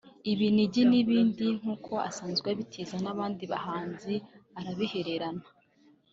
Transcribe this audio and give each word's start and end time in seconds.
ibinigi 0.31 0.81
n’ibindi 0.91 1.45
nk’uko 1.59 1.91
asanzwe 2.09 2.47
abitiza 2.53 2.95
n’abandi 3.03 3.43
bahanzi 3.53 4.13
arabiherana 4.59 5.45